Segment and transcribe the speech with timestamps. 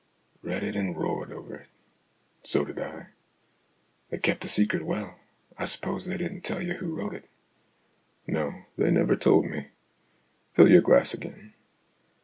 [0.41, 1.67] "Read it and roared over it.""
[2.43, 3.09] So did I.""
[4.09, 5.19] They kept the secret well.
[5.59, 7.29] I suppose they didn't tell you who wrote it?""
[8.27, 9.67] No, they never told me.
[10.53, 11.53] Fill your glass again."